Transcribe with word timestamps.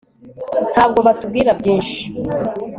ntabwo 0.73 0.99
batubwira 1.07 1.51
byinshi 1.59 1.99